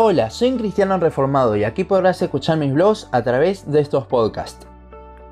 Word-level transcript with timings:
Hola, 0.00 0.30
soy 0.30 0.52
un 0.52 0.58
cristiano 0.58 0.96
reformado 0.96 1.56
y 1.56 1.64
aquí 1.64 1.82
podrás 1.82 2.22
escuchar 2.22 2.56
mis 2.56 2.72
blogs 2.72 3.08
a 3.10 3.22
través 3.22 3.68
de 3.68 3.80
estos 3.80 4.06
podcasts. 4.06 4.64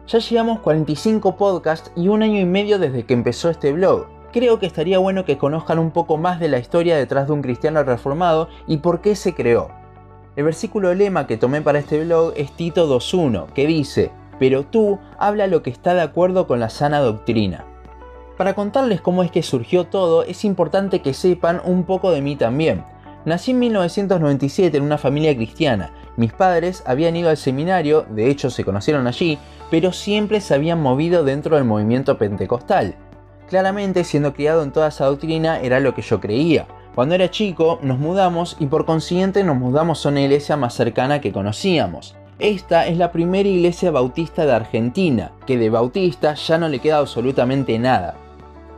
Ya 0.08 0.18
llevamos 0.18 0.58
45 0.58 1.36
podcasts 1.36 1.92
y 1.94 2.08
un 2.08 2.24
año 2.24 2.40
y 2.40 2.46
medio 2.46 2.80
desde 2.80 3.06
que 3.06 3.14
empezó 3.14 3.48
este 3.48 3.72
blog. 3.72 4.06
Creo 4.32 4.58
que 4.58 4.66
estaría 4.66 4.98
bueno 4.98 5.24
que 5.24 5.38
conozcan 5.38 5.78
un 5.78 5.92
poco 5.92 6.16
más 6.16 6.40
de 6.40 6.48
la 6.48 6.58
historia 6.58 6.96
detrás 6.96 7.28
de 7.28 7.34
un 7.34 7.42
cristiano 7.42 7.84
reformado 7.84 8.48
y 8.66 8.78
por 8.78 9.02
qué 9.02 9.14
se 9.14 9.36
creó. 9.36 9.68
El 10.34 10.42
versículo 10.42 10.92
lema 10.94 11.28
que 11.28 11.36
tomé 11.36 11.62
para 11.62 11.78
este 11.78 12.02
blog 12.02 12.32
es 12.34 12.50
Tito 12.50 12.92
2.1, 12.92 13.46
que 13.52 13.68
dice, 13.68 14.10
pero 14.40 14.64
tú 14.64 14.98
habla 15.16 15.46
lo 15.46 15.62
que 15.62 15.70
está 15.70 15.94
de 15.94 16.02
acuerdo 16.02 16.48
con 16.48 16.58
la 16.58 16.70
sana 16.70 16.98
doctrina. 16.98 17.64
Para 18.36 18.54
contarles 18.54 19.00
cómo 19.00 19.22
es 19.22 19.30
que 19.30 19.44
surgió 19.44 19.84
todo, 19.86 20.24
es 20.24 20.44
importante 20.44 21.02
que 21.02 21.14
sepan 21.14 21.60
un 21.64 21.84
poco 21.84 22.10
de 22.10 22.20
mí 22.20 22.34
también. 22.34 22.82
Nací 23.26 23.50
en 23.50 23.58
1997 23.58 24.76
en 24.76 24.84
una 24.84 24.98
familia 24.98 25.34
cristiana. 25.34 25.90
Mis 26.16 26.32
padres 26.32 26.84
habían 26.86 27.16
ido 27.16 27.28
al 27.28 27.36
seminario, 27.36 28.06
de 28.08 28.30
hecho 28.30 28.50
se 28.50 28.64
conocieron 28.64 29.08
allí, 29.08 29.36
pero 29.68 29.90
siempre 29.90 30.40
se 30.40 30.54
habían 30.54 30.80
movido 30.80 31.24
dentro 31.24 31.56
del 31.56 31.64
movimiento 31.64 32.18
pentecostal. 32.18 32.94
Claramente, 33.48 34.04
siendo 34.04 34.32
criado 34.32 34.62
en 34.62 34.70
toda 34.70 34.88
esa 34.88 35.06
doctrina, 35.06 35.58
era 35.58 35.80
lo 35.80 35.92
que 35.92 36.02
yo 36.02 36.20
creía. 36.20 36.68
Cuando 36.94 37.16
era 37.16 37.28
chico, 37.28 37.80
nos 37.82 37.98
mudamos 37.98 38.56
y 38.60 38.66
por 38.66 38.86
consiguiente 38.86 39.42
nos 39.42 39.56
mudamos 39.56 40.06
a 40.06 40.10
una 40.10 40.20
iglesia 40.20 40.56
más 40.56 40.74
cercana 40.74 41.20
que 41.20 41.32
conocíamos. 41.32 42.14
Esta 42.38 42.86
es 42.86 42.96
la 42.96 43.10
primera 43.10 43.48
iglesia 43.48 43.90
bautista 43.90 44.46
de 44.46 44.52
Argentina, 44.52 45.32
que 45.46 45.58
de 45.58 45.68
bautista 45.68 46.34
ya 46.34 46.58
no 46.58 46.68
le 46.68 46.78
queda 46.78 46.98
absolutamente 46.98 47.76
nada. 47.80 48.14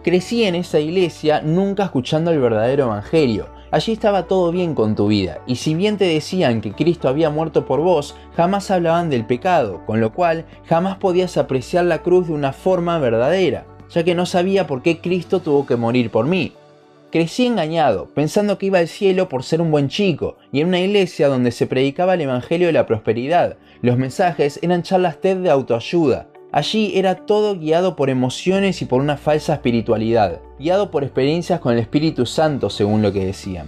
Crecí 0.03 0.45
en 0.45 0.55
esa 0.55 0.81
iglesia 0.81 1.43
nunca 1.43 1.85
escuchando 1.85 2.31
el 2.31 2.41
verdadero 2.41 2.85
evangelio. 2.85 3.58
Allí 3.71 3.93
estaba 3.93 4.27
todo 4.27 4.51
bien 4.51 4.75
con 4.75 4.95
tu 4.95 5.09
vida, 5.09 5.41
y 5.47 5.57
si 5.57 5.75
bien 5.75 5.99
te 5.99 6.07
decían 6.07 6.63
que 6.63 6.73
Cristo 6.73 7.09
había 7.09 7.29
muerto 7.29 7.67
por 7.67 7.81
vos, 7.81 8.17
jamás 8.35 8.71
hablaban 8.71 9.11
del 9.11 9.27
pecado, 9.27 9.85
con 9.85 10.01
lo 10.01 10.13
cual 10.13 10.47
jamás 10.67 10.97
podías 10.97 11.37
apreciar 11.37 11.85
la 11.85 12.03
cruz 12.03 12.29
de 12.29 12.33
una 12.33 12.55
forma 12.55 12.99
verdadera, 12.99 13.67
ya 13.91 14.05
que 14.05 14.15
no 14.15 14.25
sabía 14.25 14.67
por 14.67 14.81
qué 14.81 15.01
Cristo 15.01 15.41
tuvo 15.41 15.67
que 15.67 15.77
morir 15.77 16.11
por 16.11 16.25
mí. 16.25 16.55
Crecí 17.11 17.47
engañado, 17.47 18.09
pensando 18.15 18.59
que 18.59 18.67
iba 18.67 18.79
al 18.79 18.89
cielo 18.89 19.29
por 19.29 19.43
ser 19.43 19.61
un 19.61 19.71
buen 19.71 19.89
chico, 19.89 20.37
y 20.51 20.61
en 20.61 20.69
una 20.69 20.81
iglesia 20.81 21.29
donde 21.29 21.53
se 21.53 21.67
predicaba 21.67 22.15
el 22.15 22.23
Evangelio 22.23 22.69
de 22.69 22.75
la 22.75 22.87
Prosperidad. 22.87 23.57
Los 23.83 23.99
mensajes 23.99 24.59
eran 24.63 24.83
charlas 24.83 25.21
TED 25.21 25.39
de 25.39 25.51
autoayuda, 25.51 26.29
Allí 26.51 26.93
era 26.95 27.15
todo 27.15 27.59
guiado 27.59 27.95
por 27.95 28.09
emociones 28.09 28.81
y 28.81 28.87
por 28.87 29.03
una 29.03 29.19
falsa 29.19 29.53
espiritualidad, 29.53 30.41
guiado 30.59 30.91
por 30.91 31.05
experiencias 31.05 31.61
con 31.61 31.75
el 31.75 31.79
Espíritu 31.79 32.25
Santo 32.25 32.71
según 32.71 33.03
lo 33.03 33.13
que 33.13 33.27
decían. 33.27 33.67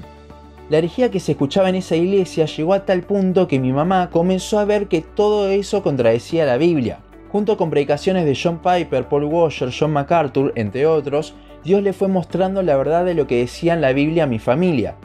La 0.71 0.79
herejía 0.79 1.11
que 1.11 1.21
se 1.21 1.33
escuchaba 1.33 1.69
en 1.69 1.75
esa 1.75 1.97
iglesia 1.97 2.47
llegó 2.47 2.73
a 2.73 2.87
tal 2.87 3.03
punto 3.03 3.49
que 3.49 3.59
mi 3.59 3.71
mamá 3.71 4.09
comenzó 4.11 4.59
a 4.59 4.65
ver 4.65 4.89
que 4.89 5.03
todo 5.03 5.51
eso 5.51 5.83
contradecía 5.83 6.47
la 6.47 6.57
Biblia. 6.57 7.01
Junto 7.31 7.59
con 7.59 7.69
predicaciones 7.69 8.25
de 8.25 8.39
John 8.41 8.61
Piper, 8.63 9.07
Paul 9.09 9.25
Washer, 9.25 9.71
John 9.79 9.93
MacArthur, 9.93 10.53
entre 10.57 10.87
otros, 10.87 11.35
Dios 11.63 11.83
le 11.83 11.93
fue 11.93 12.09
mostrando 12.09 12.63
la 12.63 12.77
verdad 12.77 13.05
de 13.05 13.15
lo 13.15 13.27
que 13.27 13.41
decía 13.41 13.75
en 13.75 13.83
la 13.83 13.93
Biblia 13.93 14.25
a 14.25 14.27
mi 14.27 14.39
familia. 14.39 14.97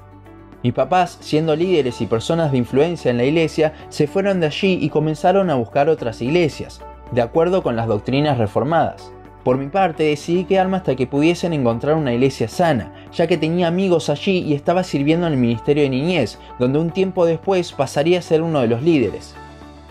Mis 0.64 0.74
papás, 0.74 1.18
siendo 1.20 1.58
líderes 1.58 2.00
y 2.00 2.06
personas 2.06 2.54
de 2.54 2.58
influencia 2.58 3.12
en 3.12 3.18
la 3.18 3.26
iglesia, 3.26 3.74
se 3.90 4.08
fueron 4.08 4.40
de 4.40 4.48
allí 4.48 4.80
y 4.82 4.90
comenzaron 4.90 5.50
a 5.50 5.56
buscar 5.56 5.90
otras 5.90 6.22
iglesias 6.22 6.80
de 7.12 7.22
acuerdo 7.22 7.64
con 7.64 7.76
las 7.76 7.88
doctrinas 7.88 8.38
reformadas. 8.38 9.12
Por 9.44 9.58
mi 9.60 9.68
parte, 9.68 10.04
decidí 10.04 10.46
quedarme 10.46 10.78
hasta 10.78 10.96
que 10.96 11.06
pudiesen 11.06 11.54
encontrar 11.54 11.96
una 11.96 12.14
iglesia 12.14 12.48
sana, 12.48 12.92
ya 13.14 13.28
que 13.28 13.38
tenía 13.38 13.68
amigos 13.68 14.10
allí 14.10 14.40
y 14.40 14.54
estaba 14.54 14.84
sirviendo 14.84 15.28
en 15.28 15.34
el 15.34 15.40
Ministerio 15.40 15.84
de 15.84 15.90
Niñez, 15.90 16.40
donde 16.58 16.80
un 16.80 16.90
tiempo 16.90 17.28
después 17.28 17.72
pasaría 17.72 18.18
a 18.18 18.24
ser 18.24 18.42
uno 18.42 18.62
de 18.62 18.68
los 18.68 18.82
líderes. 18.82 19.36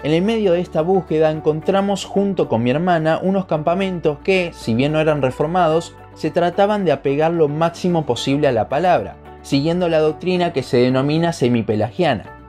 En 0.02 0.12
el 0.12 0.22
medio 0.22 0.52
de 0.52 0.60
esta 0.60 0.82
búsqueda 0.82 1.30
encontramos 1.30 2.04
junto 2.04 2.48
con 2.48 2.62
mi 2.62 2.70
hermana 2.70 3.20
unos 3.22 3.47
campamentos 3.47 4.19
que, 4.24 4.50
si 4.53 4.74
bien 4.74 4.92
no 4.92 5.00
eran 5.00 5.22
reformados, 5.22 5.94
se 6.14 6.30
trataban 6.30 6.84
de 6.84 6.92
apegar 6.92 7.32
lo 7.32 7.48
máximo 7.48 8.04
posible 8.04 8.48
a 8.48 8.53
la 8.53 8.69
palabra, 8.69 9.16
siguiendo 9.42 9.88
la 9.88 10.00
doctrina 10.00 10.53
que 10.53 10.62
se 10.64 10.78
denomina 10.78 11.32
semipelagiana. 11.32 12.44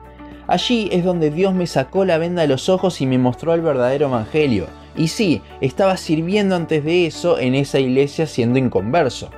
Allí 0.46 0.88
es 0.92 1.04
donde 1.04 1.30
Dios 1.30 1.54
me 1.54 1.66
sacó 1.66 2.04
la 2.04 2.18
venda 2.18 2.42
de 2.42 2.48
los 2.48 2.68
ojos 2.68 3.00
y 3.00 3.06
me 3.06 3.18
mostró 3.18 3.54
el 3.54 3.62
verdadero 3.62 4.06
evangelio. 4.06 4.66
Y 4.96 5.08
sí, 5.08 5.42
estaba 5.60 5.96
sirviendo 5.96 6.54
antes 6.54 6.84
de 6.84 7.06
eso 7.06 7.38
en 7.38 7.54
esa 7.54 7.80
iglesia 7.80 8.26
siendo 8.26 8.58
inconverso. 8.58 9.30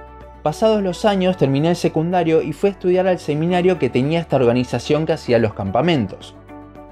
Pasados 0.43 0.83
los 0.83 1.05
años 1.05 1.37
terminé 1.37 1.71
el 1.71 1.77
secundario 1.77 2.43
y 2.43 2.53
fui 2.53 2.69
a 2.71 2.73
estudiar 2.73 3.07
al 3.07 3.19
seminario 3.19 3.79
que 3.79 3.91
tenía 3.91 4.21
esta 4.21 4.37
organización 4.37 5.05
que 5.05 5.15
hacía 5.15 5.39
los 5.39 5.55
campamentos. 5.55 6.35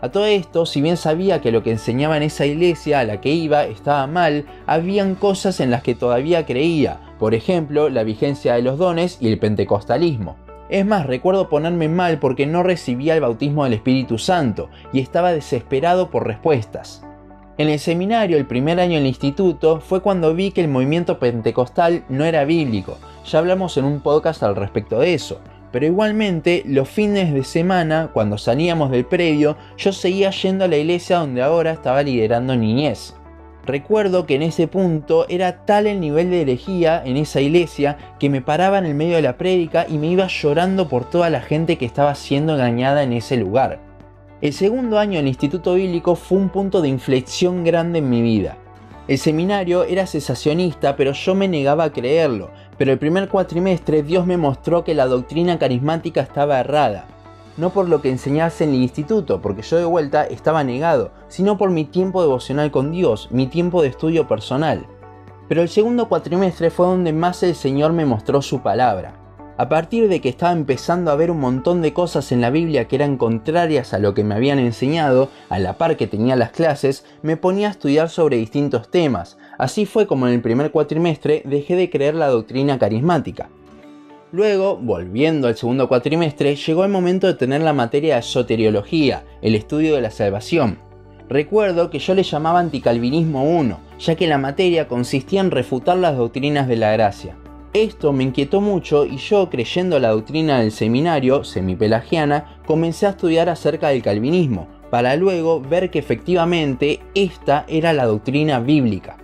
A 0.00 0.10
todo 0.10 0.26
esto, 0.26 0.66
si 0.66 0.81
bien 0.81 0.97
sabía 0.97 1.41
que 1.41 1.53
lo 1.53 1.62
que 1.62 1.71
enseñaba 1.71 2.16
en 2.16 2.22
esa 2.22 2.44
iglesia 2.44 3.00
a 3.00 3.05
la 3.05 3.21
que 3.21 3.31
iba 3.31 3.65
estaba 3.65 4.06
mal, 4.06 4.44
habían 4.66 5.15
cosas 5.15 5.60
en 5.60 5.71
las 5.71 5.82
que 5.82 5.94
todavía 5.94 6.44
creía, 6.44 7.00
por 7.19 7.34
ejemplo, 7.34 7.88
la 7.88 8.05
vigencia 8.05 8.55
de 8.55 8.62
los 8.62 8.78
dones 8.78 9.19
y 9.21 9.28
el 9.28 9.38
pentecostalismo. 9.38 10.37
Es 10.69 10.84
más, 10.84 11.06
recuerdo 11.06 11.49
ponerme 11.49 11.88
mal 11.88 12.19
porque 12.19 12.47
no 12.47 12.62
recibía 12.62 13.15
el 13.15 13.21
bautismo 13.21 13.65
del 13.65 13.75
Espíritu 13.75 14.19
Santo 14.19 14.69
y 14.93 15.00
estaba 15.00 15.32
desesperado 15.32 16.10
por 16.10 16.27
respuestas. 16.27 17.04
En 17.59 17.69
el 17.69 17.78
seminario, 17.78 18.37
el 18.37 18.47
primer 18.47 18.81
año 18.81 18.94
en 18.94 19.03
el 19.03 19.06
instituto, 19.06 19.81
fue 19.81 20.03
cuando 20.03 20.34
vi 20.34 20.50
que 20.50 20.60
el 20.60 20.69
movimiento 20.69 21.19
pentecostal 21.19 22.05
no 22.09 22.25
era 22.25 22.44
bíblico. 22.44 22.99
Ya 23.25 23.38
hablamos 23.38 23.76
en 23.76 23.84
un 23.84 24.00
podcast 24.00 24.43
al 24.43 24.56
respecto 24.56 24.99
de 24.99 25.15
eso. 25.15 25.41
Pero 25.72 25.87
igualmente, 25.87 26.62
los 26.66 26.88
fines 26.88 27.32
de 27.32 27.44
semana, 27.44 28.10
cuando 28.12 28.37
salíamos 28.37 28.91
del 28.91 29.06
predio, 29.06 29.56
yo 29.78 29.93
seguía 29.93 30.31
yendo 30.31 30.65
a 30.65 30.69
la 30.69 30.76
iglesia 30.76 31.19
donde 31.19 31.43
ahora 31.43 31.71
estaba 31.71 32.03
liderando 32.03 32.56
niñez. 32.56 33.15
Recuerdo 33.66 34.27
que 34.27 34.37
en 34.37 34.43
ese 34.43 34.69
punto 34.69 35.27
era 35.28 35.65
tal 35.65 35.88
el 35.88 35.99
nivel 35.99 36.31
de 36.31 36.43
herejía 36.43 37.03
en 37.04 37.16
esa 37.16 37.41
iglesia 37.41 37.99
que 38.21 38.31
me 38.31 38.41
paraba 38.41 38.78
en 38.78 38.87
el 38.87 38.94
medio 38.94 39.16
de 39.16 39.22
la 39.22 39.37
prédica 39.37 39.87
y 39.88 39.99
me 39.99 40.06
iba 40.06 40.28
llorando 40.28 40.88
por 40.88 41.10
toda 41.10 41.31
la 41.31 41.41
gente 41.41 41.76
que 41.76 41.84
estaba 41.84 42.15
siendo 42.15 42.55
engañada 42.55 43.03
en 43.03 43.12
ese 43.12 43.37
lugar. 43.37 43.81
El 44.41 44.53
segundo 44.53 45.00
año 45.00 45.15
en 45.15 45.25
el 45.25 45.28
Instituto 45.28 45.75
Bíblico 45.75 46.15
fue 46.15 46.38
un 46.38 46.49
punto 46.49 46.81
de 46.81 46.88
inflexión 46.88 47.65
grande 47.65 47.99
en 47.99 48.09
mi 48.09 48.22
vida. 48.22 48.56
El 49.09 49.19
seminario 49.19 49.82
era 49.82 50.06
cesacionista, 50.06 50.94
pero 50.94 51.10
yo 51.10 51.34
me 51.34 51.49
negaba 51.49 51.84
a 51.84 51.93
creerlo. 51.93 52.50
Pero 52.78 52.93
el 52.93 52.99
primer 52.99 53.28
cuatrimestre 53.28 54.05
Dios 54.05 54.26
me 54.26 54.37
mostró 54.37 54.84
que 54.84 54.94
la 54.94 55.06
doctrina 55.06 55.59
carismática 55.59 56.21
estaba 56.21 56.60
errada 56.60 57.06
no 57.56 57.71
por 57.71 57.89
lo 57.89 58.03
que 58.03 58.11
enseñase 58.11 58.65
en 58.65 58.71
el 58.71 58.83
instituto, 58.83 59.41
porque 59.41 59.62
yo 59.62 59.77
de 59.78 59.84
vuelta 59.84 60.25
estaba 60.25 60.65
negado, 60.65 61.11
sino 61.28 61.59
por 61.59 61.71
mi 61.71 61.84
tiempo 61.84 62.22
devocional 62.22 62.71
con 62.71 62.93
Dios, 62.93 63.28
mi 63.31 63.47
tiempo 63.47 63.83
de 63.83 63.89
estudio 63.89 64.28
personal. 64.28 64.87
Pero 65.49 65.62
el 65.62 65.69
segundo 65.69 66.09
cuatrimestre 66.09 66.71
fue 66.71 66.87
donde 66.87 67.12
más 67.12 67.43
el 67.43 67.55
Señor 67.55 67.93
me 67.93 68.05
mostró 68.05 68.43
su 68.43 68.61
palabra. 68.61 69.21
A 69.59 69.71
partir 69.71 70.09
de 70.09 70.21
que 70.21 70.28
estaba 70.28 70.53
empezando 70.53 71.11
a 71.11 71.15
ver 71.15 71.31
un 71.31 71.41
montón 71.41 71.81
de 71.81 71.94
cosas 71.94 72.31
en 72.31 72.43
la 72.43 72.50
Biblia 72.50 72.89
que 72.89 72.97
eran 72.97 73.17
contrarias 73.17 73.94
a 73.94 73.99
lo 73.99 74.12
que 74.12 74.23
me 74.23 74.34
habían 74.34 74.59
enseñado, 74.59 75.31
a 75.49 75.59
la 75.59 75.78
par 75.78 75.97
que 75.97 76.06
tenía 76.06 76.37
las 76.37 76.50
clases, 76.50 77.06
me 77.23 77.38
ponía 77.38 77.69
a 77.69 77.71
estudiar 77.71 78.11
sobre 78.11 78.37
distintos 78.37 78.91
temas. 78.91 79.38
Así 79.56 79.87
fue 79.87 80.06
como 80.06 80.27
en 80.27 80.34
el 80.34 80.43
primer 80.43 80.73
cuatrimestre 80.73 81.41
dejé 81.47 81.75
de 81.75 81.88
creer 81.88 82.17
la 82.17 82.28
doctrina 82.28 82.78
carismática. 82.78 83.49
Luego, 84.36 84.76
volviendo 84.76 85.48
al 85.48 85.56
segundo 85.56 85.88
cuatrimestre, 85.88 86.56
llegó 86.56 86.84
el 86.84 86.91
momento 86.91 87.26
de 87.26 87.32
tener 87.32 87.62
la 87.62 87.72
materia 87.72 88.16
de 88.16 88.22
soteriología, 88.22 89.24
el 89.41 89.54
estudio 89.54 89.94
de 89.94 90.02
la 90.02 90.10
salvación. 90.10 90.76
Recuerdo 91.26 91.88
que 91.88 92.00
yo 92.00 92.14
le 92.14 92.22
llamaba 92.22 92.60
anticalvinismo 92.60 93.44
1, 93.44 93.80
ya 93.98 94.14
que 94.14 94.26
la 94.26 94.36
materia 94.36 94.88
consistía 94.88 95.41
en 95.41 95.50
refutar 95.50 95.96
las 95.96 96.19
doctrinas 96.19 96.69
de 96.69 96.76
la 96.76 96.92
gracia. 96.92 97.34
Esto 97.72 98.12
me 98.12 98.25
inquietó 98.25 98.60
mucho 98.60 99.06
y 99.06 99.16
yo, 99.16 99.48
creyendo 99.48 99.98
la 99.98 100.10
doctrina 100.10 100.60
del 100.60 100.70
seminario, 100.70 101.42
semipelagiana, 101.42 102.58
comencé 102.66 103.06
a 103.06 103.11
estudiar 103.11 103.49
acerca 103.49 103.88
del 103.88 104.02
calvinismo, 104.02 104.69
para 104.90 105.16
luego 105.16 105.62
ver 105.62 105.88
que 105.88 105.99
efectivamente 105.99 107.00
esta 107.14 107.64
era 107.69 107.94
la 107.94 108.05
doctrina 108.05 108.61
bíblica. 108.61 109.16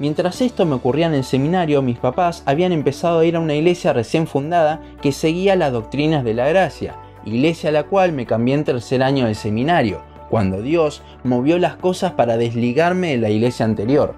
Mientras 0.00 0.40
esto 0.40 0.64
me 0.64 0.76
ocurría 0.76 1.08
en 1.08 1.12
el 1.12 1.24
seminario, 1.24 1.82
mis 1.82 1.98
papás 1.98 2.42
habían 2.46 2.72
empezado 2.72 3.18
a 3.18 3.26
ir 3.26 3.36
a 3.36 3.40
una 3.40 3.54
iglesia 3.54 3.92
recién 3.92 4.26
fundada 4.26 4.80
que 5.02 5.12
seguía 5.12 5.56
las 5.56 5.72
doctrinas 5.72 6.24
de 6.24 6.32
la 6.32 6.48
gracia, 6.48 6.96
iglesia 7.26 7.68
a 7.68 7.72
la 7.74 7.82
cual 7.82 8.12
me 8.12 8.24
cambié 8.24 8.54
en 8.54 8.64
tercer 8.64 9.02
año 9.02 9.26
del 9.26 9.34
seminario, 9.34 10.00
cuando 10.30 10.62
Dios 10.62 11.02
movió 11.22 11.58
las 11.58 11.76
cosas 11.76 12.12
para 12.12 12.38
desligarme 12.38 13.10
de 13.10 13.18
la 13.18 13.28
iglesia 13.28 13.66
anterior. 13.66 14.14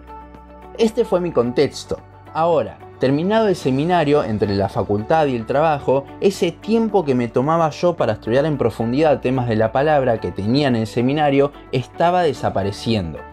Este 0.79 1.05
fue 1.05 1.21
mi 1.21 1.33
contexto. 1.33 1.99
Ahora, 2.33 2.79
terminado 3.01 3.49
el 3.49 3.57
seminario, 3.57 4.23
entre 4.23 4.55
la 4.55 4.69
facultad 4.69 5.27
y 5.27 5.35
el 5.35 5.47
trabajo, 5.47 6.05
ese 6.21 6.53
tiempo 6.53 7.05
que 7.05 7.17
me 7.17 7.27
tomaba 7.27 7.69
yo 7.71 7.97
para 7.97 8.13
estudiar 8.13 8.47
en 8.47 8.57
profundidad 8.57 9.21
temas 9.21 9.49
de 9.49 9.57
la 9.57 9.73
palabra 9.73 10.21
que 10.21 10.31
tenía 10.31 10.69
en 10.69 10.77
el 10.77 10.87
seminario 10.87 11.51
estaba 11.73 12.23
desapareciendo. 12.23 13.32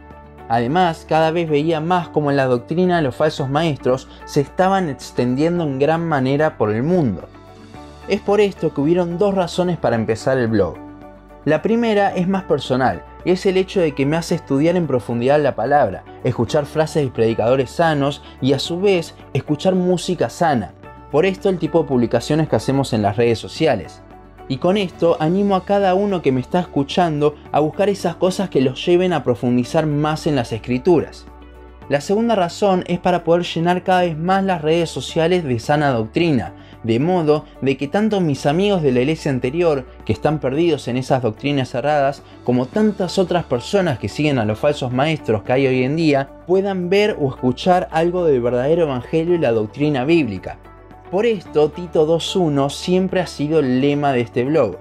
Además, 0.49 1.05
cada 1.07 1.29
vez 1.29 1.47
veía 1.47 1.79
más 1.79 2.09
como 2.09 2.31
la 2.31 2.45
doctrina 2.45 3.01
los 3.01 3.15
falsos 3.15 3.49
maestros 3.49 4.09
se 4.25 4.41
estaban 4.41 4.89
extendiendo 4.89 5.63
en 5.63 5.77
gran 5.77 6.07
manera 6.07 6.57
por 6.57 6.71
el 6.71 6.81
mundo. 6.81 7.29
Es 8.07 8.19
por 8.19 8.41
esto 8.41 8.73
que 8.73 8.81
hubieron 8.81 9.19
dos 9.19 9.35
razones 9.35 9.77
para 9.77 9.95
empezar 9.95 10.39
el 10.39 10.47
blog. 10.47 10.75
La 11.45 11.61
primera 11.61 12.15
es 12.15 12.27
más 12.27 12.43
personal, 12.45 13.03
y 13.23 13.31
es 13.31 13.45
el 13.45 13.57
hecho 13.57 13.79
de 13.79 13.93
que 13.93 14.07
me 14.07 14.17
hace 14.17 14.35
estudiar 14.35 14.75
en 14.75 14.87
profundidad 14.87 15.39
la 15.39 15.55
palabra, 15.55 16.03
escuchar 16.23 16.65
frases 16.65 17.05
de 17.05 17.11
predicadores 17.11 17.69
sanos 17.69 18.23
y 18.41 18.53
a 18.53 18.59
su 18.59 18.81
vez 18.81 19.13
escuchar 19.33 19.75
música 19.75 20.29
sana. 20.29 20.73
Por 21.11 21.27
esto 21.27 21.49
el 21.49 21.59
tipo 21.59 21.81
de 21.81 21.87
publicaciones 21.87 22.49
que 22.49 22.55
hacemos 22.55 22.91
en 22.93 23.03
las 23.03 23.17
redes 23.17 23.37
sociales. 23.37 24.01
Y 24.49 24.57
con 24.57 24.77
esto 24.77 25.15
animo 25.19 25.55
a 25.55 25.63
cada 25.63 25.93
uno 25.93 26.23
que 26.23 26.31
me 26.31 26.41
está 26.41 26.59
escuchando 26.59 27.35
a 27.51 27.59
buscar 27.59 27.87
esas 27.87 28.15
cosas 28.15 28.49
que 28.49 28.61
los 28.61 28.83
lleven 28.83 29.13
a 29.13 29.23
profundizar 29.23 29.85
más 29.85 30.25
en 30.25 30.35
las 30.35 30.51
escrituras. 30.51 31.27
La 31.87 32.01
segunda 32.01 32.35
razón 32.35 32.83
es 32.87 32.99
para 32.99 33.23
poder 33.23 33.43
llenar 33.43 33.83
cada 33.83 34.01
vez 34.01 34.17
más 34.17 34.43
las 34.43 34.61
redes 34.61 34.89
sociales 34.89 35.43
de 35.43 35.59
sana 35.59 35.91
doctrina, 35.91 36.53
de 36.83 36.99
modo 36.99 37.45
de 37.61 37.77
que 37.77 37.87
tanto 37.87 38.21
mis 38.21 38.45
amigos 38.45 38.81
de 38.81 38.91
la 38.91 39.01
iglesia 39.01 39.31
anterior, 39.31 39.85
que 40.05 40.13
están 40.13 40.39
perdidos 40.39 40.87
en 40.87 40.97
esas 40.97 41.21
doctrinas 41.21 41.69
cerradas, 41.69 42.23
como 42.43 42.65
tantas 42.65 43.17
otras 43.17 43.43
personas 43.43 43.99
que 43.99 44.09
siguen 44.09 44.39
a 44.39 44.45
los 44.45 44.59
falsos 44.59 44.91
maestros 44.91 45.43
que 45.43 45.53
hay 45.53 45.67
hoy 45.67 45.83
en 45.83 45.95
día, 45.95 46.29
puedan 46.47 46.89
ver 46.89 47.17
o 47.19 47.29
escuchar 47.29 47.87
algo 47.91 48.25
del 48.25 48.41
verdadero 48.41 48.83
evangelio 48.83 49.35
y 49.35 49.39
la 49.39 49.51
doctrina 49.51 50.05
bíblica. 50.05 50.57
Por 51.11 51.25
esto, 51.25 51.69
Tito 51.69 52.07
2.1 52.07 52.69
siempre 52.69 53.19
ha 53.19 53.25
sido 53.25 53.59
el 53.59 53.81
lema 53.81 54.13
de 54.13 54.21
este 54.21 54.43
blog. 54.45 54.77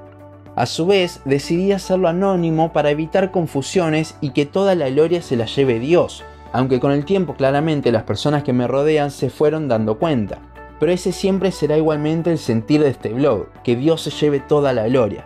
A 0.56 0.66
su 0.66 0.86
vez, 0.86 1.22
decidí 1.25 1.72
hacerlo 1.72 2.06
anónimo 2.06 2.70
para 2.70 2.90
evitar 2.90 3.30
confusiones 3.30 4.14
y 4.20 4.30
que 4.30 4.44
toda 4.44 4.75
la 4.75 4.90
gloria 4.90 5.22
se 5.22 5.36
la 5.36 5.46
lleve 5.46 5.78
Dios, 5.78 6.25
aunque 6.52 6.80
con 6.80 6.92
el 6.92 7.06
tiempo 7.06 7.34
claramente 7.34 7.92
las 7.92 8.02
personas 8.02 8.42
que 8.42 8.52
me 8.52 8.66
rodean 8.66 9.10
se 9.10 9.30
fueron 9.30 9.69
dando 9.69 9.98
cuenta. 9.98 10.38
Pero 10.78 10.92
ese 10.92 11.12
siempre 11.12 11.50
será 11.50 11.78
igualmente 11.78 12.30
el 12.30 12.38
sentir 12.38 12.82
de 12.82 12.90
este 12.90 13.14
blog, 13.14 13.46
que 13.64 13.75
Dios 13.75 14.02
se 14.02 14.10
lleve 14.10 14.38
toda 14.38 14.75
la 14.75 14.86
gloria. 14.86 15.25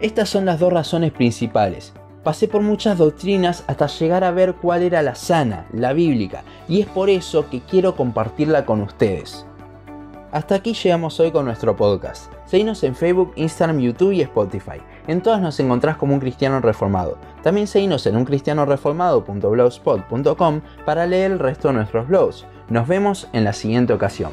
Estas 0.00 0.30
son 0.30 0.46
las 0.46 0.58
dos 0.58 0.72
razones 0.72 1.12
principales. 1.12 1.92
Pasé 2.24 2.48
por 2.48 2.62
muchas 2.62 2.96
doctrinas 2.96 3.64
hasta 3.66 3.86
llegar 3.86 4.24
a 4.24 4.30
ver 4.30 4.54
cuál 4.54 4.82
era 4.82 5.02
la 5.02 5.14
sana, 5.14 5.66
la 5.72 5.92
bíblica, 5.92 6.42
y 6.68 6.80
es 6.80 6.86
por 6.86 7.10
eso 7.10 7.50
que 7.50 7.60
quiero 7.60 7.96
compartirla 7.96 8.64
con 8.64 8.80
ustedes. 8.80 9.44
Hasta 10.32 10.54
aquí 10.54 10.72
llegamos 10.72 11.20
hoy 11.20 11.30
con 11.30 11.44
nuestro 11.44 11.76
podcast. 11.76 12.32
Seguinos 12.46 12.82
en 12.84 12.96
Facebook, 12.96 13.34
Instagram, 13.36 13.80
YouTube 13.80 14.12
y 14.12 14.22
Spotify. 14.22 14.80
En 15.06 15.20
todas 15.20 15.42
nos 15.42 15.60
encontrás 15.60 15.98
como 15.98 16.14
un 16.14 16.20
cristiano 16.20 16.58
reformado. 16.60 17.18
También 17.42 17.66
seguinos 17.66 18.06
en 18.06 18.16
uncristianoreformado.blogspot.com 18.16 20.60
para 20.86 21.06
leer 21.06 21.32
el 21.32 21.38
resto 21.38 21.68
de 21.68 21.74
nuestros 21.74 22.08
blogs. 22.08 22.46
Nos 22.70 22.88
vemos 22.88 23.28
en 23.34 23.44
la 23.44 23.52
siguiente 23.52 23.92
ocasión. 23.92 24.32